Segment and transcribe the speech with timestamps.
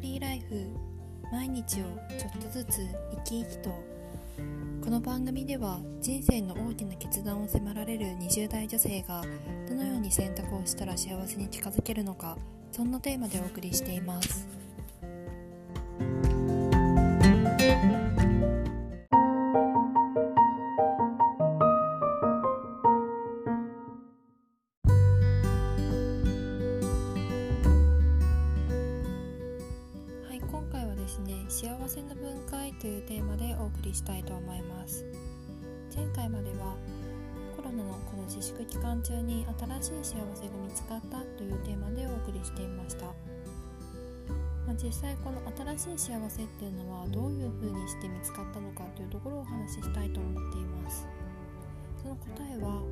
[0.00, 0.66] フリーライフ
[1.30, 1.84] 毎日を
[2.18, 2.78] ちょっとずつ
[3.12, 3.68] 生き生きと。
[4.82, 9.22] この番組では人生の大きな決断を迫られる20代女性が
[9.68, 12.38] どのように選択をしたら幸せに近づけるのか
[12.72, 14.59] そんなテーマでお送りしています。
[31.90, 35.04] 線の分解というテーマでお送りしたいと思います。
[35.92, 36.76] 前回までは
[37.56, 39.44] コロナのこの自粛期間中に
[39.82, 43.12] 新しい幸せが見つかったというテーマでお送りしていました、ま
[44.70, 45.42] あ、実際この
[45.76, 51.08] 新しい幸せっていうのはどういうふうにして見つかったのかというところをお話ししたいと思っています。
[52.02, 52.82] その答えは、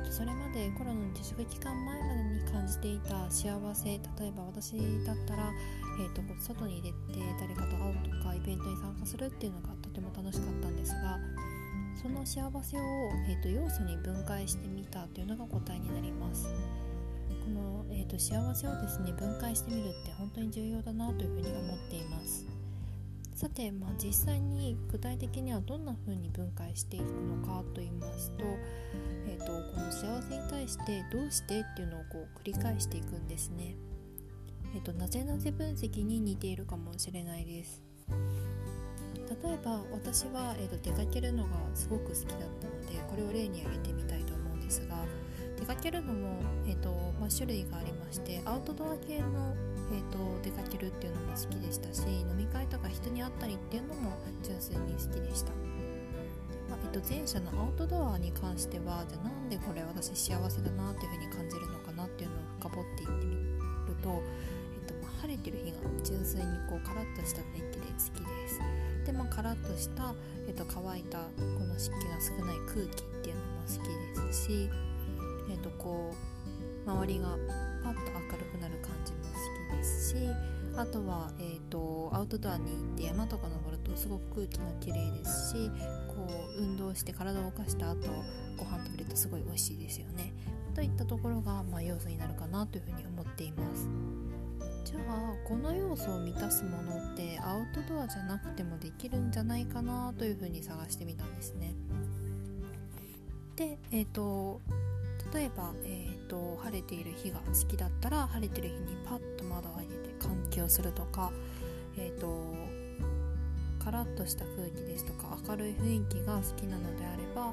[0.00, 4.00] えっと、それまでコロナの自粛期間前までに感じていた幸せ例え
[4.34, 4.72] ば私
[5.04, 5.52] だったら、
[6.00, 11.18] えっと、外に出て誰かと会うとかイベントに参加するっていうのがとても楽しかったんですが
[12.00, 12.80] その幸せを、
[13.28, 16.46] えーと、要素に分解してみたというのが答えになります。
[17.44, 22.46] この、えーと、幸せをですね分解してみるって本当に重要だなというふうに思っています。
[23.44, 28.44] さて、まあ、実際に具体的にはどんな風に分解していくのかと言いますと,、
[29.26, 33.76] えーと、この幸せに対してどうしてっていうのをこう繰り返していくんですね、
[34.74, 37.82] えー、となぜなぜ分析に似ているかもしれないです。
[38.08, 44.96] 例えば私は、えーと、出かけるのがすごく好きだったのでこれを例に挙げてみたいと思うんですが
[45.64, 49.56] 出かけるのも、えーとまあ、種類がありましてアウトドア系の、
[49.92, 55.52] えーと、出かけるっていうのも好きでしたし飲み会とか人に会ったりっていうのも純粋に好きでした、
[56.68, 63.40] まあえーと、前者のアウトドアに関してはじゃあなんでこれ私幸せだなっていうふうに感じるのかなっていうのを深掘っていってみる
[64.02, 64.22] と,、
[64.76, 68.60] えーとまあ、晴れてる日が純粋にこうカラッとした天気で好きです。
[69.06, 70.14] でまあカラッとした、
[70.46, 74.70] えっと、乾いたこの湿気が少ない空気っていうのも好きですし、
[75.64, 76.14] と、こ
[76.86, 77.28] う周りが
[77.82, 80.16] パッと明るくなる感じも好きですし
[80.76, 85.70] あとは、えーと、アウトドアに行って山とか登るとすごく空気が綺麗ですし
[86.08, 86.26] こ
[86.58, 88.08] う運動して体を動かした後
[88.56, 90.32] ご飯食べるとすごい美味しいですよね
[90.74, 93.88] といったところが、まあ、要素になるかなというふうに思っています。
[94.84, 101.74] じゃあこの要素を満たすものってアウトドアじゃなくてもできるんじゃないかなというふうに探してみたんですね。
[103.56, 104.60] で、えーと、
[105.34, 111.32] 例えば、えーと、晴れている日が好きだったら晴れてる日にパッと窓を開けて換気をするとか、
[111.96, 112.54] えーと、
[113.82, 117.46] カラッとした空気ですとか明るい雰囲気が好きなのであれば、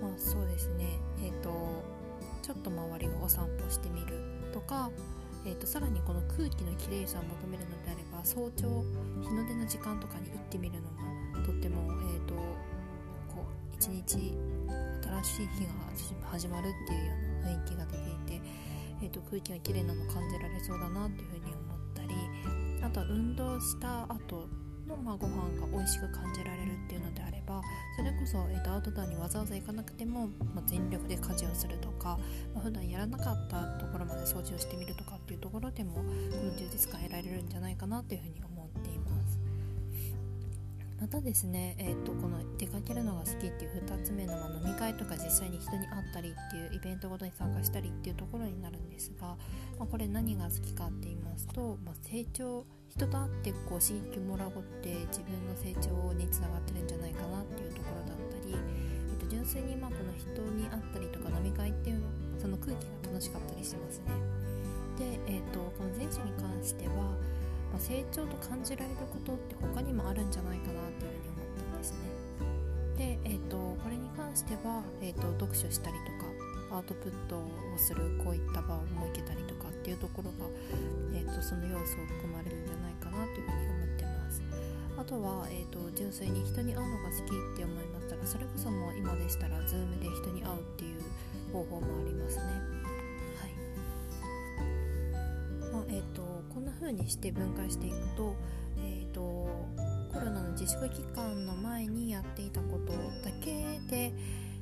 [0.00, 1.84] まあ、そうですね、えー、と
[2.42, 4.18] ちょっと周りをお散歩してみる
[4.52, 4.90] とか
[5.46, 8.82] えーと、さらにこの空気のきれいさを求めるのであれば早朝
[9.22, 12.34] 日の出の時間とかに行ってみるのもとっても、えーと、
[13.84, 14.16] 一日
[15.02, 17.12] 新しい日が始まるっていうよ
[17.42, 18.42] うな雰囲気が出ていて、
[19.02, 22.14] えーと、空気がきれいなの感じられそうだなっていうふうに思ったり
[22.82, 24.48] あとは運動した後
[24.88, 27.60] の、まあ、ご飯が美味しく感じられるっていうのであれば
[27.98, 32.18] それこそ、えーと、アウトドアにわざわざ行かなくても、まあ、全力で家事をするとか、
[32.54, 38.53] まあ、普段やらなかったところまで掃除をしてみるとかっていうところでもこの充実感得られるんじゃないかなというふうに思います。
[41.04, 49.36] またですね、えーと、この出かけるのが好きっていう2つ目の、ま、飲み会とか実際に人に会ったりっていうイベントごとに参加したりっていうところになるんですが、
[49.78, 62.00] まあ、これ何が好きかって言いますと、まあ、成長人と会ってこう刺激をもらうことって自分の成長につながってるんじゃないかなっていうところだったり、えっと、純粋にまあこの人に会ったりとか飲み会っていう
[62.40, 64.08] その空気が楽しかったりしますね。
[64.96, 67.12] で、えっと、この前者に関しては、
[67.74, 71.98] まあ、成長と感じられることって他にもあるんじゃないかなっていうふうに思ったんですね。
[72.94, 76.14] で、えっと、これに関しては、えっと、読書したりと
[76.70, 80.46] かアウトプットをするこういった場を設けたりとかっていうところが、
[81.18, 84.38] えーと、その要素を含まれるんじゃないかなというふうに思ってます。
[84.94, 91.02] あとは、えーと、純粋に人に会うのが好きって思いましたらそれこそもう今でしたら Zoom で人に会うっていう
[91.50, 92.42] 方法もありますね。
[93.42, 93.58] はい。
[95.74, 96.22] まあえーと、
[96.74, 98.34] 風にして分解していくと,、
[98.78, 104.12] えー、とコロナの自粛期間の前にやっていたことだけで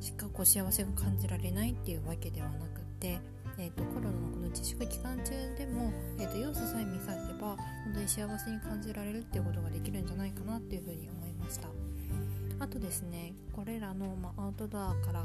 [0.00, 3.18] しかこう幸せが感じられないっていうわけではなくて
[3.58, 11.68] えーと、コロナのこの自粛期間中でも、えーと、要素さえ見させば本当に幸せに感じられるっていうことができるんじゃないかなっていうふうに思いました。
[12.58, 15.24] あとですねこれらの、ま、アウトドアから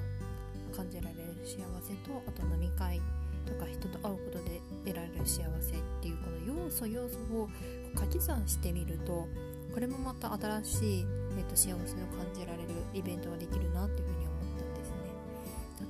[0.76, 3.02] 感じられる幸せとあと飲み会
[3.46, 6.21] とか人と会うことで得られる幸せっていうこの
[6.56, 7.50] 要素要素を
[7.94, 9.28] 掛け算してみると
[9.74, 11.06] これもまた新しい、
[11.38, 14.98] えーと、幸せを感じられるイベントができるなっていうふうに思ったんですね。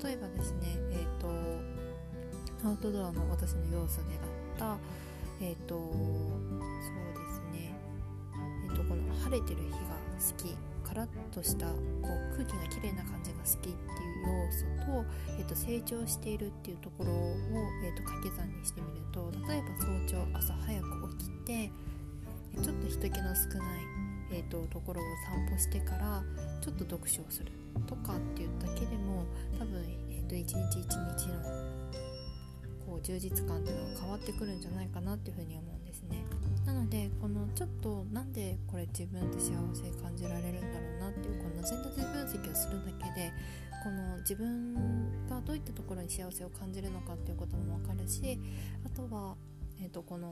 [0.03, 4.03] 例えばですねえっ、ー、とアウトドアの私の要素で
[4.59, 4.77] あった
[5.41, 5.89] えっ、ー、とそう
[7.17, 7.73] ですね
[8.65, 9.77] えっ、ー、とこの晴れてる日が
[10.19, 10.55] 好き
[10.87, 11.73] カラッとしたこ
[12.03, 13.73] う空気が綺麗な感じが好きっていう
[14.45, 14.60] 要素
[15.51, 17.35] と,、成長しているっていうところを、
[17.83, 21.71] えー、と掛け算にしてみると例えば早朝朝早く起きて
[22.63, 23.79] ちょっと人気の少ない、
[24.31, 26.23] えーと、ところを散歩してから
[26.61, 27.51] ちょっと読書をする
[27.85, 29.25] とかっていうだけでも
[29.59, 31.43] 多分、えー、と一日一日の
[32.85, 36.25] こう充実感っていうのが変わってくるんじゃないかなっていうふうに思うんですね。
[36.65, 43.33] なのでこのちょっとなんでこれ自分で幸せ感じられるんだろうなっていうこの全体分析をするだけで
[43.83, 48.39] この自分がどういったところに幸せを感じるのかっていうことも分かるし
[48.85, 49.35] あとは、
[49.81, 50.31] えー、とこの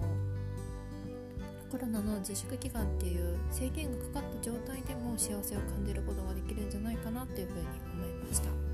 [1.72, 8.69] コロナの自粛期間っていう制限がかかった状態でも幸せを感じることができるんじゃないかなっていうふうに思いました。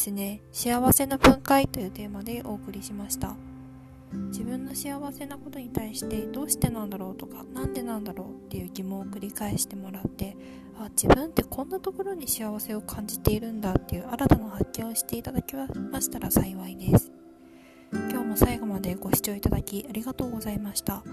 [0.00, 3.36] ですね、幸せの分解というテーマでお送りしました。
[4.30, 10.36] 自分の幸せなことに対してどうしてなんだろうとか何でなんだろうっていう疑問を繰り返してもらって
[10.80, 17.12] あ自分ってこんなところに幸せを感じているんだっていう新たな発見をしていただけましたら幸いです。
[17.92, 21.04] 今日も最後までご視聴いただきありがとうございました。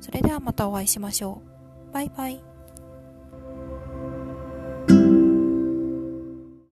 [0.00, 1.42] それではまたお会いしましょ
[1.90, 1.92] う。
[1.92, 2.55] バイバイ。